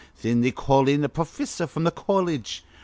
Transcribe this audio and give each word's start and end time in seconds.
Thin 0.17 0.41
they 0.41 0.49
call 0.49 0.87
in 0.87 1.03
a 1.03 1.09
profissor 1.09 1.67
from 1.67 1.85
a 1.85 1.91
colledge. 1.91 2.63